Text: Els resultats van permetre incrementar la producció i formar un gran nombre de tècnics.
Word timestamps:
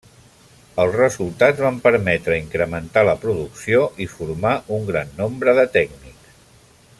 Els 0.83 0.95
resultats 1.01 1.59
van 1.65 1.77
permetre 1.83 2.37
incrementar 2.43 3.03
la 3.09 3.15
producció 3.27 3.83
i 4.07 4.09
formar 4.15 4.55
un 4.79 4.89
gran 4.89 5.13
nombre 5.21 5.55
de 5.61 5.67
tècnics. 5.77 6.35